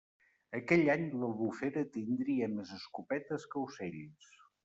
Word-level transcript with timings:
Aquell 0.59 0.87
any 0.93 1.03
l'Albufera 1.23 1.83
tindria 1.99 2.49
més 2.55 2.73
escopetes 2.79 3.47
que 3.53 3.63
ocells. 3.67 4.35